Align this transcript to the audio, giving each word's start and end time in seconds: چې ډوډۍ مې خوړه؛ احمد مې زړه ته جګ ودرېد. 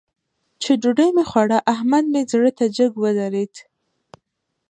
چې 0.61 0.71
ډوډۍ 0.81 1.09
مې 1.15 1.23
خوړه؛ 1.29 1.57
احمد 1.73 2.05
مې 2.13 2.21
زړه 2.31 2.51
ته 2.57 2.65
جګ 2.77 2.91
ودرېد. 3.01 3.53